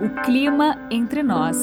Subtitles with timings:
[0.00, 1.56] O clima entre nós.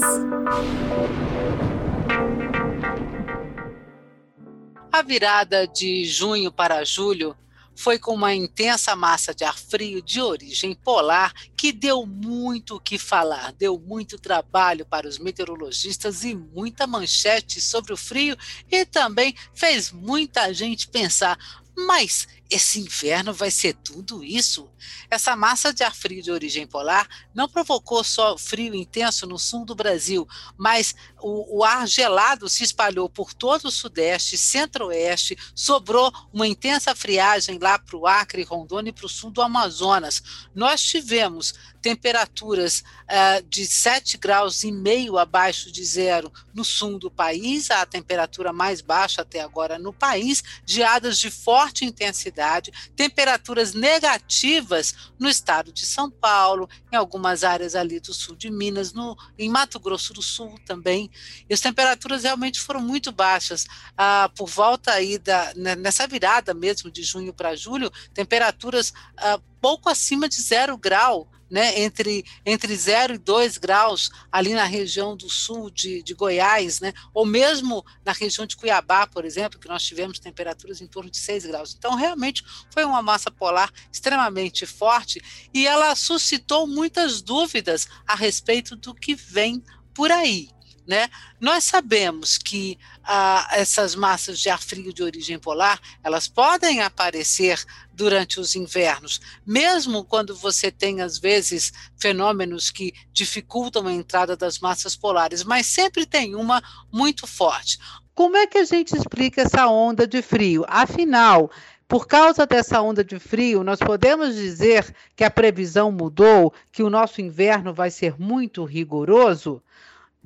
[4.91, 7.35] A virada de junho para julho
[7.75, 12.79] foi com uma intensa massa de ar frio de origem polar que deu muito o
[12.79, 18.37] que falar, deu muito trabalho para os meteorologistas e muita manchete sobre o frio
[18.71, 21.37] e também fez muita gente pensar:
[21.75, 24.69] mas esse inverno vai ser tudo isso?
[25.09, 29.65] Essa massa de ar frio de origem polar não provocou só frio intenso no sul
[29.65, 36.11] do Brasil, mas o, o ar gelado se espalhou por todo o sudeste, centro-oeste, sobrou
[36.31, 40.21] uma intensa friagem lá para o Acre, Rondônia e para o sul do Amazonas.
[40.53, 41.53] Nós tivemos
[41.85, 47.85] temperaturas uh, de 7 graus e meio abaixo de zero no sul do país, a
[47.85, 55.71] temperatura mais baixa até agora no país, geadas de forte intensidade, temperaturas negativas no estado
[55.71, 60.11] de São Paulo, em algumas áreas ali do sul de Minas, no, em Mato Grosso
[60.11, 61.11] do Sul também.
[61.47, 63.65] E as temperaturas realmente foram muito baixas.
[63.91, 69.39] Uh, por volta aí da, né, nessa virada mesmo de junho para julho, temperaturas uh,
[69.61, 75.15] pouco acima de zero grau né, entre, entre 0 e 2 graus ali na região
[75.15, 79.67] do sul de, de Goiás, né, ou mesmo na região de Cuiabá, por exemplo, que
[79.67, 81.75] nós tivemos temperaturas em torno de 6 graus.
[81.77, 85.21] Então, realmente foi uma massa polar extremamente forte
[85.53, 90.49] e ela suscitou muitas dúvidas a respeito do que vem por aí.
[90.87, 91.09] Né?
[91.39, 97.63] Nós sabemos que ah, essas massas de ar frio de origem polar elas podem aparecer
[97.91, 104.59] durante os invernos, mesmo quando você tem às vezes fenômenos que dificultam a entrada das
[104.59, 106.61] massas polares, mas sempre tem uma
[106.91, 107.79] muito forte.
[108.13, 110.63] Como é que a gente explica essa onda de frio?
[110.67, 111.51] Afinal,
[111.87, 116.89] por causa dessa onda de frio, nós podemos dizer que a previsão mudou, que o
[116.89, 119.61] nosso inverno vai ser muito rigoroso?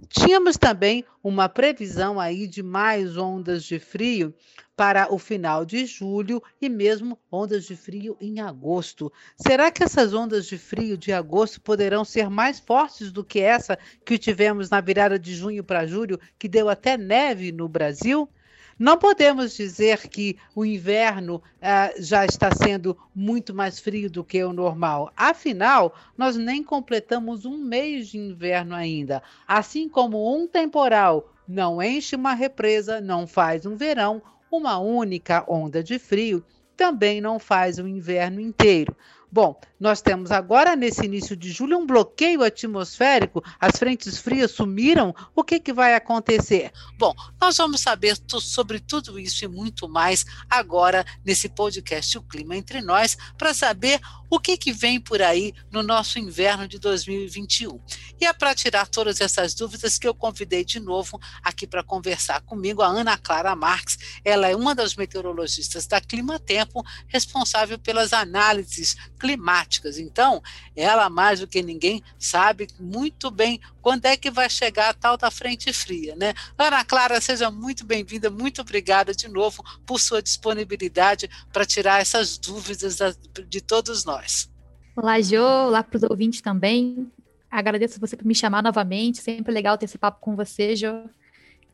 [0.07, 4.33] Tínhamos também uma previsão aí de mais ondas de frio
[4.75, 9.11] para o final de julho e mesmo ondas de frio em agosto.
[9.35, 13.77] Será que essas ondas de frio de agosto poderão ser mais fortes do que essa
[14.05, 18.29] que tivemos na virada de junho para julho, que deu até neve no Brasil?
[18.79, 24.41] Não podemos dizer que o inverno ah, já está sendo muito mais frio do que
[24.41, 25.11] o normal.
[25.17, 29.21] Afinal, nós nem completamos um mês de inverno ainda.
[29.45, 35.83] Assim como um temporal não enche uma represa, não faz um verão, uma única onda
[35.83, 36.41] de frio
[36.79, 38.95] também não faz o inverno inteiro.
[39.31, 45.13] Bom, nós temos agora, nesse início de julho, um bloqueio atmosférico, as frentes frias sumiram.
[45.35, 46.71] O que, que vai acontecer?
[46.97, 52.57] Bom, nós vamos saber sobre tudo isso e muito mais agora nesse podcast O Clima
[52.57, 57.79] Entre Nós, para saber o que, que vem por aí no nosso inverno de 2021.
[58.19, 62.41] E é para tirar todas essas dúvidas que eu convidei de novo aqui para conversar
[62.41, 63.97] comigo a Ana Clara Marques.
[64.23, 69.97] Ela é uma das meteorologistas da Clima Tempo, responsável pelas análises climáticas.
[69.97, 70.41] Então,
[70.75, 75.17] ela, mais do que ninguém, sabe muito bem quando é que vai chegar a tal
[75.17, 76.33] da frente fria, né?
[76.57, 82.37] Ana Clara, seja muito bem-vinda, muito obrigada de novo por sua disponibilidade para tirar essas
[82.37, 82.97] dúvidas
[83.47, 84.18] de todos nós.
[84.95, 87.09] Olá, Jo, olá para os ouvintes também.
[87.49, 91.09] Agradeço você por me chamar novamente, sempre legal ter esse papo com você, Jo.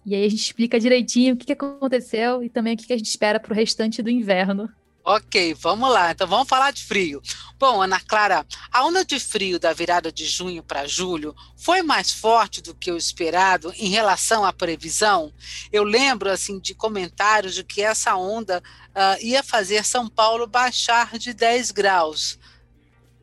[0.06, 3.08] E aí a gente explica direitinho o que aconteceu e também o que a gente
[3.08, 4.70] espera para o restante do inverno.
[5.08, 6.12] Ok, vamos lá.
[6.12, 7.22] Então vamos falar de frio.
[7.60, 12.12] Bom, Ana Clara, a onda de frio da virada de junho para julho foi mais
[12.12, 15.32] forte do que o esperado em relação à previsão?
[15.72, 18.64] Eu lembro assim de comentários de que essa onda
[18.96, 22.40] uh, ia fazer São Paulo baixar de 10 graus.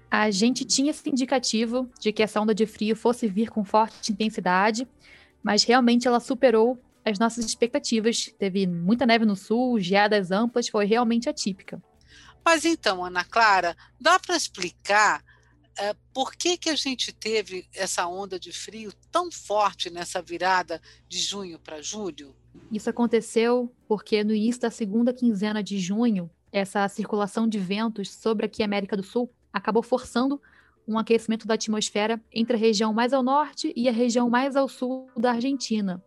[0.09, 4.13] A gente tinha esse indicativo de que essa onda de frio fosse vir com forte
[4.13, 4.87] intensidade,
[5.43, 8.33] mas realmente ela superou as nossas expectativas.
[8.39, 11.83] Teve muita neve no sul, geadas amplas, foi realmente atípica.
[12.45, 15.23] Mas então, Ana Clara, dá para explicar
[15.79, 20.81] é, por que, que a gente teve essa onda de frio tão forte nessa virada
[21.09, 22.35] de junho para julho?
[22.71, 28.45] Isso aconteceu porque no início da segunda quinzena de junho, essa circulação de ventos sobre
[28.45, 30.41] aqui a América do Sul acabou forçando
[30.87, 34.69] um aquecimento da atmosfera entre a região mais ao norte e a região mais ao
[34.69, 36.03] sul da Argentina.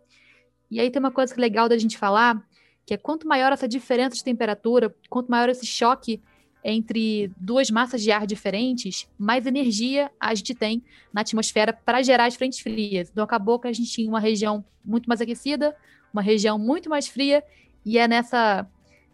[0.76, 2.46] E aí tem uma coisa legal da gente falar,
[2.86, 6.22] que é quanto maior essa diferença de temperatura, quanto maior esse choque
[6.66, 10.84] entre duas massas de ar diferentes, mais energia a gente tem
[11.14, 13.10] na atmosfera para gerar as frentes frias.
[13.10, 15.74] Então acabou que a gente tinha uma região muito mais aquecida,
[16.12, 17.42] uma região muito mais fria,
[17.86, 18.68] e é nessa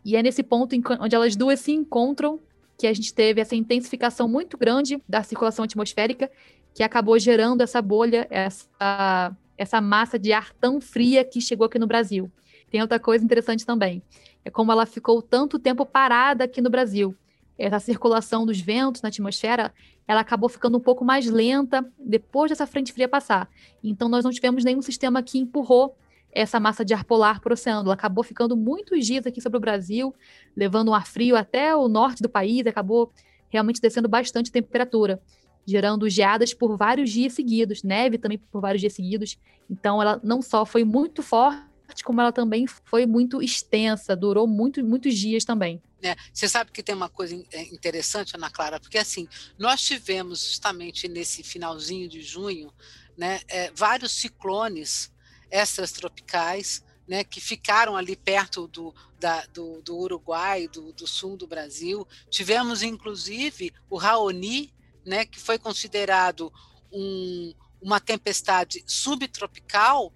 [0.03, 2.39] e é nesse ponto onde elas duas se encontram
[2.75, 6.31] que a gente teve essa intensificação muito grande da circulação atmosférica
[6.73, 11.77] que acabou gerando essa bolha, essa, essa massa de ar tão fria que chegou aqui
[11.77, 12.31] no Brasil.
[12.71, 14.01] Tem outra coisa interessante também,
[14.43, 17.15] é como ela ficou tanto tempo parada aqui no Brasil.
[17.59, 19.71] Essa circulação dos ventos na atmosfera,
[20.07, 23.47] ela acabou ficando um pouco mais lenta depois dessa frente fria passar.
[23.83, 25.95] Então, nós não tivemos nenhum sistema que empurrou
[26.31, 27.85] essa massa de ar polar para o oceano.
[27.85, 30.15] Ela acabou ficando muitos dias aqui sobre o Brasil,
[30.55, 33.11] levando um ar frio até o norte do país, acabou
[33.47, 35.21] realmente descendo bastante a temperatura,
[35.65, 39.37] gerando geadas por vários dias seguidos, neve também por vários dias seguidos.
[39.69, 44.83] Então, ela não só foi muito forte, como ela também foi muito extensa, durou muito,
[44.83, 45.81] muitos dias também.
[46.03, 49.27] É, você sabe que tem uma coisa é, interessante, Ana Clara, porque assim,
[49.57, 52.73] nós tivemos justamente nesse finalzinho de junho,
[53.15, 55.11] né, é, vários ciclones
[55.51, 61.45] extratropicais, né, que ficaram ali perto do, da, do, do, Uruguai, do, do, sul do
[61.45, 62.07] Brasil.
[62.29, 64.73] Tivemos, inclusive, o Raoni,
[65.05, 66.51] né, que foi considerado
[66.91, 70.13] um, uma tempestade subtropical,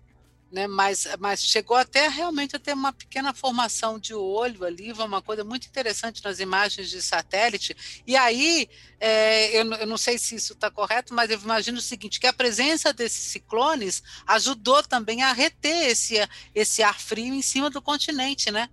[0.52, 5.22] né, mas, mas chegou até realmente a ter uma pequena formação de olho ali, uma
[5.22, 7.76] coisa muito interessante nas imagens de satélite.
[8.08, 11.82] E aí, é, eu, eu, não sei se isso está correto, mas eu imagino o
[11.82, 16.16] seguinte: que a presença desses ciclones ajudou também a reter esse,
[16.54, 18.70] esse ar frio em cima do continente, né?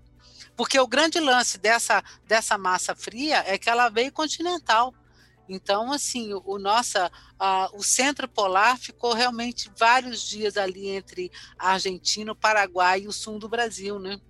[0.57, 4.95] Porque o grande lance dessa, dessa massa fria é que ela veio continental.
[5.49, 7.11] Então, assim, o, o nossa,
[7.75, 13.13] o centro polar ficou realmente vários dias ali entre a Argentina, o Paraguai e o
[13.13, 14.21] sul do Brasil, né?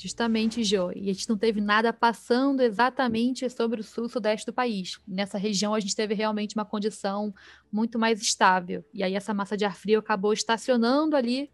[0.00, 0.92] Justamente, Jo.
[0.94, 4.96] E a gente não teve nada passando exatamente sobre o sul sudeste do país.
[5.08, 7.34] Nessa região, a gente teve realmente uma condição
[7.70, 8.84] muito mais estável.
[8.94, 11.50] E aí, essa massa de ar frio acabou estacionando ali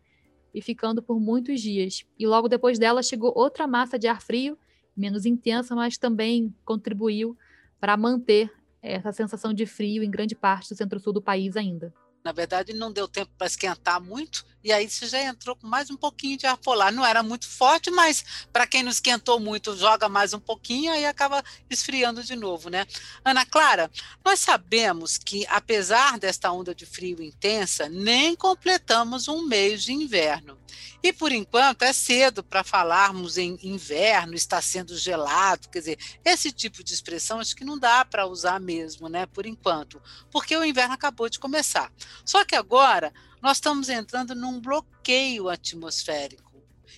[0.53, 2.05] e ficando por muitos dias.
[2.19, 4.59] E logo depois dela chegou outra massa de ar frio,
[4.95, 7.37] menos intensa, mas também contribuiu
[7.81, 8.53] para manter
[8.93, 11.93] essa sensação de frio em grande parte do centro-sul do país ainda.
[12.25, 15.91] Na verdade, não deu tempo para esquentar muito, e aí você já entrou com mais
[15.91, 16.91] um pouquinho de ar polar.
[16.91, 21.05] Não era muito forte, mas para quem não esquentou muito, joga mais um pouquinho, aí
[21.05, 22.87] acaba esfriando de novo, né?
[23.23, 23.91] Ana Clara,
[24.25, 30.59] nós sabemos que, apesar desta onda de frio intensa, nem completamos um mês de inverno.
[31.03, 36.51] E por enquanto é cedo para falarmos em inverno, está sendo gelado, quer dizer, esse
[36.51, 40.01] tipo de expressão acho que não dá para usar mesmo, né, por enquanto,
[40.31, 41.93] porque o inverno acabou de começar.
[42.25, 43.13] Só que agora
[43.45, 46.51] nós estamos entrando num bloqueio atmosférico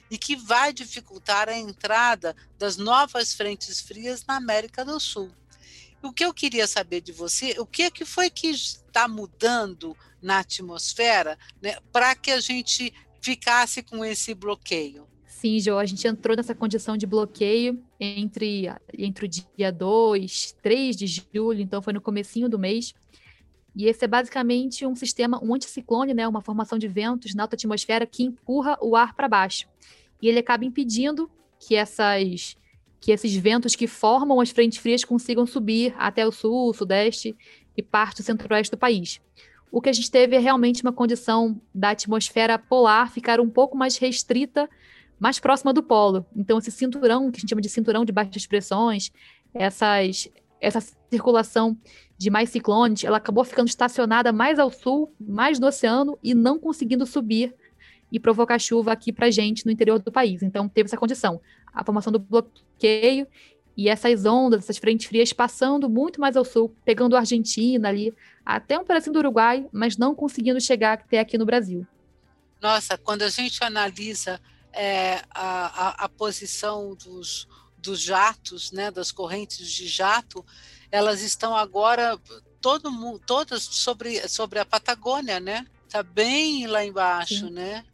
[0.09, 5.29] e que vai dificultar a entrada das novas frentes frias na América do Sul.
[6.01, 9.97] O que eu queria saber de você, o que é que foi que está mudando
[10.23, 15.05] na atmosfera né, para que a gente ficasse com esse bloqueio?
[15.27, 20.97] Sim, Jo, a gente entrou nessa condição de bloqueio entre, entre o dia 2, 3
[20.97, 22.95] de julho, então foi no comecinho do mês,
[23.77, 27.57] e esse é basicamente um sistema, um anticiclone, né, uma formação de ventos na alta
[27.57, 29.69] atmosfera que empurra o ar para baixo.
[30.21, 31.31] E ele acaba impedindo
[31.61, 32.57] que essas
[32.99, 37.37] que esses ventos que formam as frentes frias consigam subir até o sul, sudeste
[37.77, 39.21] e parte do centro-oeste do país.
[39.71, 43.77] O que a gente teve é realmente uma condição da atmosfera polar ficar um pouco
[43.77, 44.69] mais restrita,
[45.21, 46.25] mais próxima do polo.
[46.35, 49.13] Então, esse cinturão, que a gente chama de cinturão de baixas pressões,
[49.53, 50.29] essas,
[50.61, 50.81] essa
[51.11, 51.77] circulação
[52.19, 56.59] de mais ciclones, ela acabou ficando estacionada mais ao sul, mais no oceano e não
[56.59, 57.55] conseguindo subir
[58.11, 60.43] e provocar chuva aqui para gente no interior do país.
[60.43, 61.41] Então teve essa condição,
[61.73, 63.27] a formação do bloqueio
[63.77, 68.15] e essas ondas, essas frentes frias passando muito mais ao sul, pegando a Argentina ali,
[68.45, 71.87] até um pedacinho do Uruguai, mas não conseguindo chegar até aqui no Brasil.
[72.63, 74.41] Nossa, quando a gente analisa
[74.73, 77.47] é, a, a, a posição dos,
[77.87, 80.45] dos jatos, né, das correntes de jato,
[80.91, 82.19] elas estão agora
[82.61, 85.67] todo mundo, todas sobre, sobre a Patagônia, né?
[85.87, 87.51] Está bem lá embaixo, Sim.
[87.51, 87.85] né?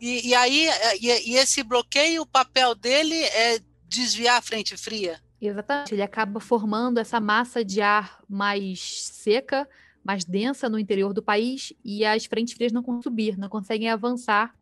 [0.00, 0.68] E, e aí,
[1.00, 5.20] e, e, esse bloqueio, o papel dele é desviar a frente fria.
[5.40, 8.80] Exatamente, ele acaba formando essa massa de ar mais
[9.12, 9.68] seca,
[10.02, 13.90] mais densa no interior do país, e as frentes frias não conseguem subir, não conseguem
[13.90, 14.54] avançar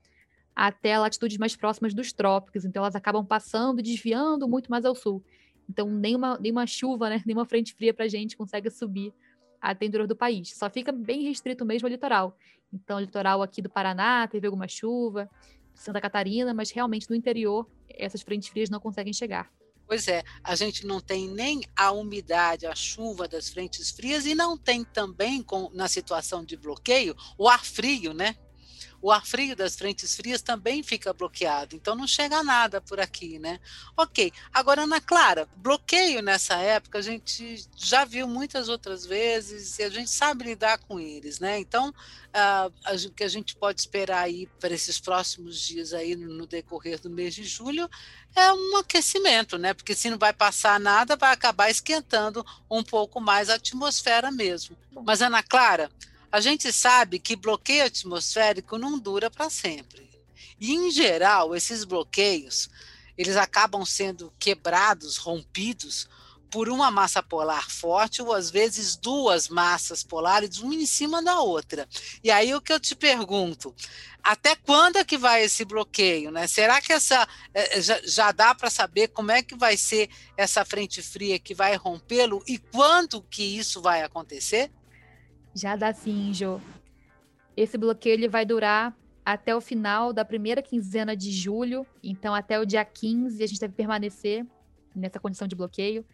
[0.54, 4.94] até latitudes mais próximas dos trópicos, então elas acabam passando e desviando muito mais ao
[4.94, 5.22] sul.
[5.68, 9.12] Então, nenhuma, nenhuma chuva, né, nenhuma frente fria para a gente consegue subir
[9.60, 10.54] até o interior do país.
[10.54, 12.36] Só fica bem restrito mesmo ao litoral.
[12.72, 15.28] Então, litoral aqui do Paraná teve alguma chuva,
[15.74, 19.50] Santa Catarina, mas realmente no interior essas frentes frias não conseguem chegar.
[19.86, 24.34] Pois é, a gente não tem nem a umidade, a chuva das frentes frias e
[24.34, 28.34] não tem também, com, na situação de bloqueio, o ar frio, né?
[29.04, 33.38] O ar frio das frentes frias também fica bloqueado, então não chega nada por aqui,
[33.38, 33.60] né?
[33.94, 39.82] Ok, agora, Ana Clara, bloqueio nessa época a gente já viu muitas outras vezes e
[39.82, 41.58] a gente sabe lidar com eles, né?
[41.58, 46.32] Então, uh, o que a gente pode esperar aí para esses próximos dias aí no,
[46.32, 47.86] no decorrer do mês de julho
[48.34, 49.74] é um aquecimento, né?
[49.74, 54.74] Porque se não vai passar nada, vai acabar esquentando um pouco mais a atmosfera mesmo.
[55.04, 55.90] Mas, Ana Clara,
[56.34, 60.10] a gente sabe que bloqueio atmosférico não dura para sempre.
[60.58, 62.68] E, em geral, esses bloqueios,
[63.16, 66.08] eles acabam sendo quebrados, rompidos,
[66.50, 71.40] por uma massa polar forte ou às vezes duas massas polares, uma em cima da
[71.40, 71.88] outra.
[72.22, 73.72] E aí o que eu te pergunto,
[74.20, 76.48] até quando é que vai esse bloqueio, né?
[76.48, 80.10] Será que essa é, é, já, já dá para saber como é que vai ser
[80.36, 84.72] essa frente fria que vai rompê-lo e quando que isso vai acontecer?
[85.54, 86.60] Já dá sim, Jo.
[87.56, 92.58] Esse bloqueio ele vai durar até o final da primeira quinzena de julho, então até
[92.58, 94.44] o dia 15 a gente deve permanecer
[94.94, 96.04] nessa condição de bloqueio.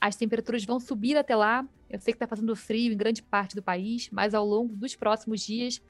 [0.00, 1.66] As temperaturas vão subir até lá.
[1.88, 4.96] Eu sei que está fazendo frio em grande parte do país, mas ao longo dos
[4.96, 5.80] próximos dias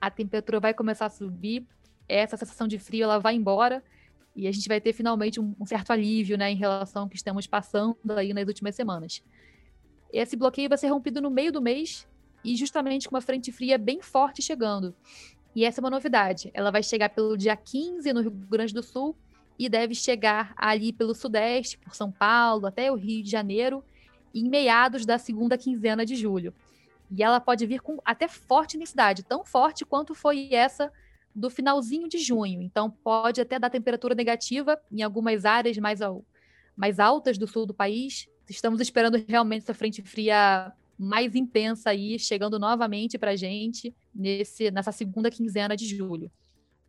[0.00, 1.66] a temperatura vai começar a subir.
[2.08, 3.84] Essa sensação de frio ela vai embora
[4.34, 7.16] e a gente vai ter finalmente um, um certo alívio, né, em relação ao que
[7.16, 9.22] estamos passando aí nas últimas semanas.
[10.10, 12.08] Esse bloqueio vai ser rompido no meio do mês
[12.44, 14.94] e justamente com uma frente fria bem forte chegando.
[15.54, 16.50] E essa é uma novidade.
[16.54, 19.16] Ela vai chegar pelo dia 15 no Rio Grande do Sul
[19.58, 23.84] e deve chegar ali pelo Sudeste, por São Paulo, até o Rio de Janeiro,
[24.34, 26.54] em meados da segunda quinzena de julho.
[27.10, 30.92] E ela pode vir com até forte intensidade, tão forte quanto foi essa
[31.34, 32.62] do finalzinho de junho.
[32.62, 36.24] Então, pode até dar temperatura negativa em algumas áreas mais, ao,
[36.76, 38.28] mais altas do sul do país.
[38.48, 44.70] Estamos esperando realmente essa frente fria mais intensa aí, chegando novamente para a gente nesse,
[44.70, 46.30] nessa segunda quinzena de julho.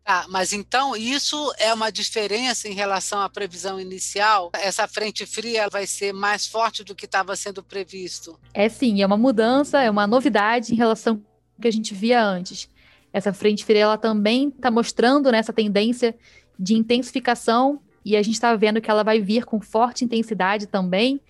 [0.04, 4.50] Tá, mas então isso é uma diferença em relação à previsão inicial?
[4.52, 8.38] Essa frente fria vai ser mais forte do que estava sendo previsto?
[8.52, 11.22] É sim, é uma mudança, é uma novidade em relação
[11.54, 12.68] ao que a gente via antes.
[13.12, 16.14] Essa frente fria ela também está mostrando nessa né, tendência
[16.58, 21.20] de intensificação e a gente está vendo que ela vai vir com forte intensidade também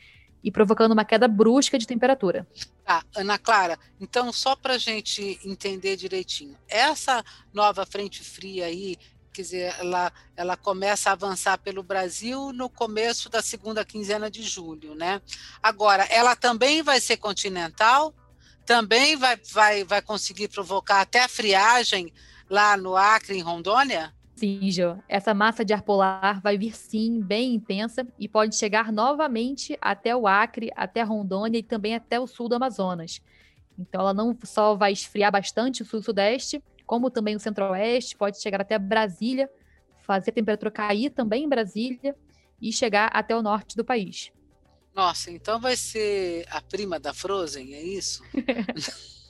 [0.43, 2.47] e provocando uma queda brusca de temperatura.
[2.85, 8.97] Tá, Ana Clara, então só para a gente entender direitinho, essa nova frente fria aí,
[9.33, 14.43] quer dizer, ela, ela começa a avançar pelo Brasil no começo da segunda quinzena de
[14.43, 15.23] julho, né?
[15.63, 18.15] Agora, ela também vai ser continental,
[18.67, 22.13] também vai, vai, vai conseguir provocar até friagem
[22.51, 24.13] lá no Acre, em Rondônia?
[24.35, 24.99] Sim, Jo.
[25.09, 30.17] Essa massa de ar polar vai vir sim, bem intensa, e pode chegar novamente até
[30.17, 33.21] o Acre, até Rondônia e também até o sul do Amazonas.
[33.79, 38.41] Então ela não só vai esfriar bastante o sul sudeste, como também o centro-oeste, pode
[38.41, 39.49] chegar até Brasília,
[40.03, 42.15] fazer a temperatura cair também em Brasília
[42.61, 44.33] e chegar até o norte do país.
[44.95, 48.23] Nossa, então vai ser a prima da Frozen, é isso?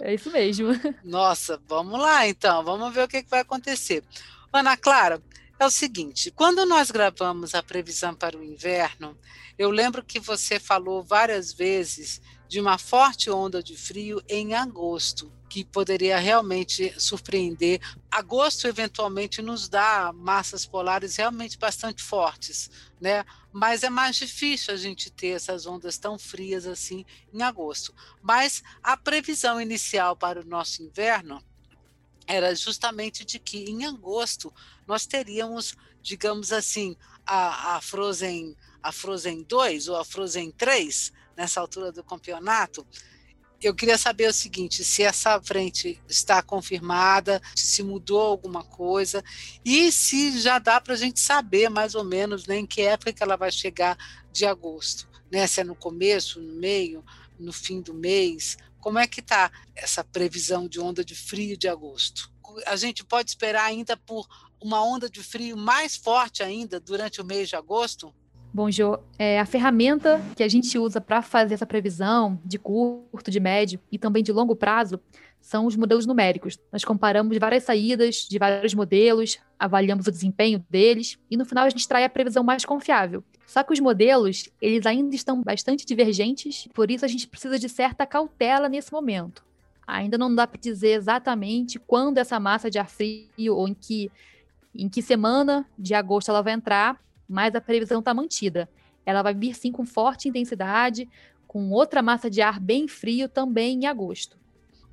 [0.00, 0.68] É isso mesmo.
[1.04, 4.02] Nossa, vamos lá então, vamos ver o que, que vai acontecer.
[4.52, 5.20] Ana Clara,
[5.62, 9.16] é o seguinte: quando nós gravamos a previsão para o inverno,
[9.56, 15.32] eu lembro que você falou várias vezes de uma forte onda de frio em agosto
[15.48, 17.80] que poderia realmente surpreender.
[18.10, 23.24] Agosto, eventualmente, nos dá massas polares realmente bastante fortes, né?
[23.52, 27.94] Mas é mais difícil a gente ter essas ondas tão frias assim em agosto.
[28.20, 31.42] Mas a previsão inicial para o nosso inverno
[32.26, 34.52] era justamente de que em agosto
[34.86, 41.60] nós teríamos, digamos assim, a, a Frozen a Frozen 2 ou a Frozen 3 nessa
[41.60, 42.84] altura do campeonato,
[43.62, 49.22] eu queria saber o seguinte: se essa frente está confirmada, se mudou alguma coisa
[49.64, 53.14] e se já dá para a gente saber mais ou menos né, em que época
[53.20, 53.96] ela vai chegar
[54.32, 55.46] de agosto, né?
[55.46, 57.04] Se é no começo, no meio,
[57.38, 58.56] no fim do mês.
[58.82, 62.28] Como é que está essa previsão de onda de frio de agosto?
[62.66, 64.26] A gente pode esperar ainda por
[64.60, 68.12] uma onda de frio mais forte ainda durante o mês de agosto?
[68.52, 73.30] Bom, Jo, é, a ferramenta que a gente usa para fazer essa previsão de curto,
[73.30, 75.00] de médio e também de longo prazo
[75.42, 76.56] são os modelos numéricos.
[76.72, 81.68] Nós comparamos várias saídas de vários modelos, avaliamos o desempenho deles e no final a
[81.68, 83.24] gente trai a previsão mais confiável.
[83.44, 87.68] Só que os modelos, eles ainda estão bastante divergentes, por isso a gente precisa de
[87.68, 89.44] certa cautela nesse momento.
[89.84, 94.10] Ainda não dá para dizer exatamente quando essa massa de ar frio ou em que,
[94.72, 98.68] em que semana de agosto ela vai entrar, mas a previsão está mantida.
[99.04, 101.08] Ela vai vir sim com forte intensidade,
[101.48, 104.38] com outra massa de ar bem frio também em agosto.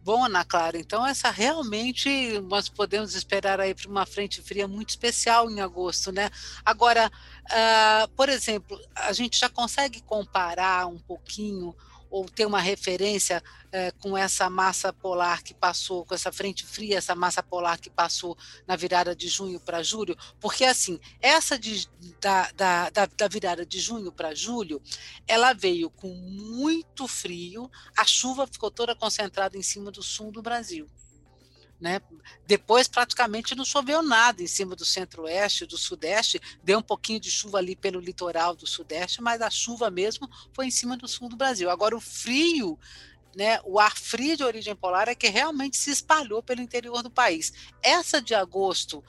[0.01, 4.89] Bom, Ana Clara, então essa realmente nós podemos esperar aí para uma frente fria muito
[4.89, 6.29] especial em agosto, né?
[6.63, 7.11] Agora,
[7.45, 11.75] uh, por exemplo, a gente já consegue comparar um pouquinho
[12.09, 16.97] ou ter uma referência é, com essa massa polar que passou, com essa frente fria,
[16.97, 18.37] essa massa polar que passou
[18.67, 21.87] na virada de junho para julho, porque assim, essa de,
[22.19, 24.81] da, da, da, virada de junho para julho,
[25.27, 30.41] ela veio com muito frio, a chuva ficou toda concentrada em cima do sul do
[30.41, 30.89] Brasil.
[31.79, 32.01] Né?
[32.45, 37.31] Depois praticamente não choveu nada em cima do centro-oeste, do sudeste, deu um pouquinho de
[37.31, 41.29] chuva ali pelo litoral do sudeste, mas a chuva mesmo foi em cima do sul
[41.29, 41.69] do Brasil.
[41.69, 42.77] Agora o frio,
[43.33, 47.09] né, o ar frio de origem polar é que realmente se espalhou pelo interior do
[47.09, 47.53] país.
[47.81, 49.01] Essa de agosto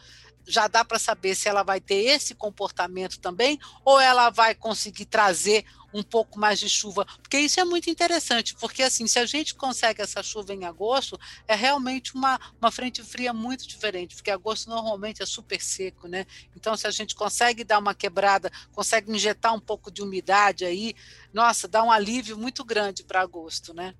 [0.46, 5.06] já dá para saber se ela vai ter esse comportamento também ou ela vai conseguir
[5.06, 9.26] trazer um pouco mais de chuva, porque isso é muito interessante, porque assim, se a
[9.26, 14.30] gente consegue essa chuva em agosto, é realmente uma, uma frente fria muito diferente, porque
[14.30, 16.26] agosto normalmente é super seco, né?
[16.56, 20.94] Então, se a gente consegue dar uma quebrada, consegue injetar um pouco de umidade aí,
[21.32, 23.94] nossa, dá um alívio muito grande para agosto, né?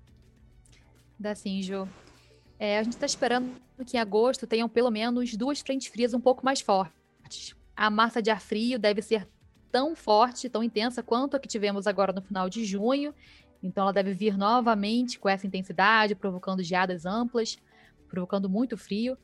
[1.19, 1.87] Dá sim, Jô.
[2.57, 6.21] É, a gente está esperando que em agosto tenham pelo menos duas frentes frias um
[6.21, 7.55] pouco mais fortes.
[7.75, 9.27] A massa de ar frio deve ser
[9.71, 13.13] tão forte, tão intensa quanto a que tivemos agora no final de junho.
[13.63, 17.57] Então ela deve vir novamente com essa intensidade, provocando geadas amplas,
[18.07, 19.17] provocando muito frio.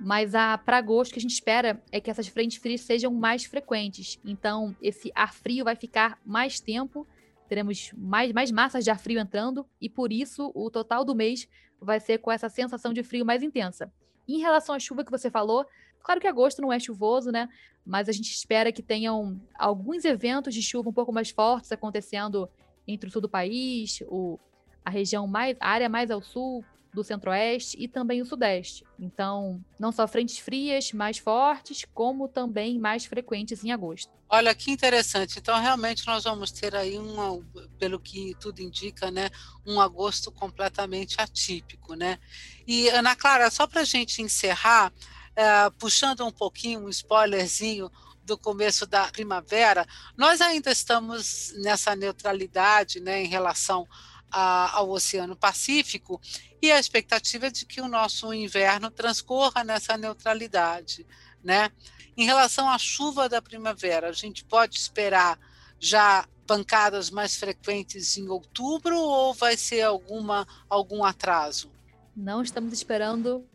[0.00, 0.32] Mas
[0.64, 4.20] para agosto, o que a gente espera é que essas frentes frias sejam mais frequentes.
[4.24, 7.06] Então, esse ar frio vai ficar mais tempo,
[7.48, 11.48] teremos mais, mais massas de ar frio entrando, e por isso o total do mês
[11.80, 13.92] vai ser com essa sensação de frio mais intensa.
[14.28, 15.66] Em relação à chuva que você falou,
[16.02, 17.48] claro que agosto não é chuvoso, né?
[17.84, 22.48] Mas a gente espera que tenham alguns eventos de chuva um pouco mais fortes acontecendo
[22.86, 24.38] entre o sul do país, o,
[24.84, 28.84] a região mais, a área mais ao sul do centro-oeste e também o sudeste.
[28.98, 34.10] Então, não só frentes frias mais fortes, como também mais frequentes em agosto.
[34.28, 35.38] Olha que interessante.
[35.38, 37.42] Então, realmente nós vamos ter aí um,
[37.78, 39.30] pelo que tudo indica, né,
[39.66, 42.18] um agosto completamente atípico, né?
[42.66, 44.92] E Ana Clara, só para a gente encerrar,
[45.38, 47.88] é, puxando um pouquinho um spoilerzinho
[48.24, 53.86] do começo da primavera, nós ainda estamos nessa neutralidade, né, em relação
[54.32, 56.20] a, ao Oceano Pacífico
[56.60, 61.06] e a expectativa é de que o nosso inverno transcorra nessa neutralidade,
[61.42, 61.70] né?
[62.16, 65.38] Em relação à chuva da primavera, a gente pode esperar
[65.78, 71.70] já pancadas mais frequentes em outubro ou vai ser alguma algum atraso?
[72.16, 73.46] Não estamos esperando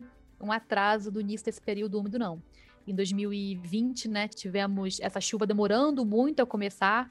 [0.44, 2.42] um atraso do início desse período úmido, não.
[2.86, 7.10] Em 2020, né, tivemos essa chuva demorando muito a começar,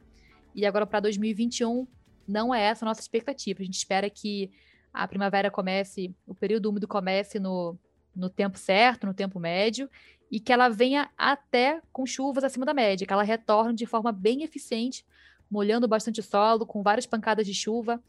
[0.54, 1.88] e agora para 2021
[2.28, 3.62] não é essa a nossa expectativa.
[3.62, 4.52] A gente espera que
[4.94, 7.76] a primavera comece, o período úmido comece no,
[8.16, 9.90] no tempo certo, no tempo médio,
[10.30, 14.12] e que ela venha até com chuvas acima da média, que ela retorne de forma
[14.12, 15.06] bem eficiente,
[15.50, 18.02] molhando bastante solo, com várias pancadas de chuva,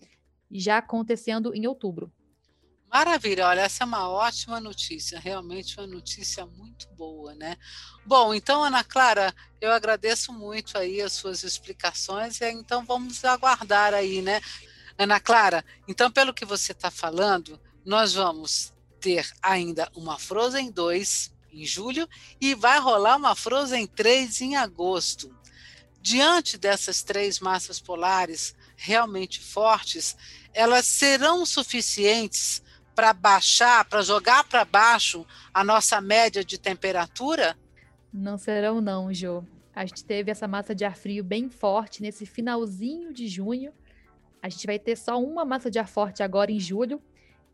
[0.50, 2.12] já acontecendo em outubro.
[2.90, 7.56] Maravilha, olha, essa é uma ótima notícia, realmente uma notícia muito boa, né?
[8.06, 13.92] Bom, então, Ana Clara, eu agradeço muito aí as suas explicações, e então vamos aguardar
[13.92, 14.40] aí, né?
[14.96, 21.34] Ana Clara, então, pelo que você está falando, nós vamos ter ainda uma Frozen 2
[21.52, 22.08] em julho
[22.40, 25.36] e vai rolar uma Frozen 3 em agosto.
[26.00, 30.16] Diante dessas três massas polares realmente fortes,
[30.52, 32.62] elas serão suficientes
[32.94, 37.56] para baixar, para jogar para baixo a nossa média de temperatura?
[38.12, 39.42] Não serão não, Jô.
[39.74, 43.72] A gente teve essa massa de ar frio bem forte nesse finalzinho de junho.
[44.40, 47.02] A gente vai ter só uma massa de ar forte agora em julho.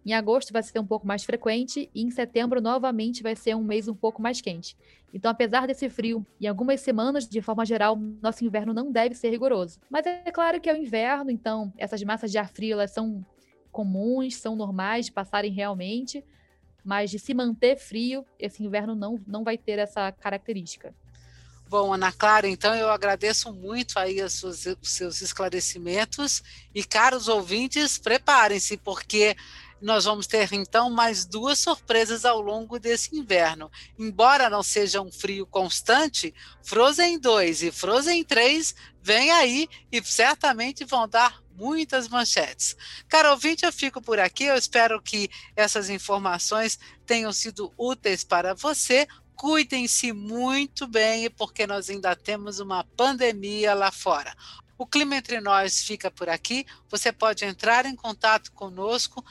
[0.04, 3.62] Em agosto vai ser um pouco mais frequente e em setembro novamente vai ser um
[3.62, 4.76] mês um pouco mais quente.
[5.12, 9.30] Então, apesar desse frio, em algumas semanas, de forma geral, nosso inverno não deve ser
[9.30, 9.78] rigoroso.
[9.90, 13.24] Mas é claro que é o inverno, então essas massas de ar frio elas são
[13.70, 16.24] comuns, são normais de passarem realmente,
[16.84, 20.94] mas de se manter frio, esse inverno não, não vai ter essa característica.
[21.68, 26.42] Bom, Ana Clara, então eu agradeço muito aí seus, os seus esclarecimentos
[26.74, 29.36] e, caros ouvintes, preparem-se, porque
[29.80, 33.70] nós vamos ter então mais duas surpresas ao longo desse inverno.
[33.98, 40.84] Embora não seja um frio constante, Frozen 2 e Frozen 3 vêm aí e certamente
[40.84, 42.74] vão dar muitas manchetes.
[43.06, 44.44] Caro ouvinte, eu fico por aqui.
[44.44, 49.06] Eu espero que essas informações tenham sido úteis para você.
[49.36, 54.34] Cuidem-se muito bem, porque nós ainda temos uma pandemia lá fora.
[54.78, 56.64] O Clima Entre Nós fica por aqui.
[56.88, 59.22] Você pode entrar em contato conosco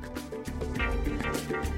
[0.00, 1.77] Thank you.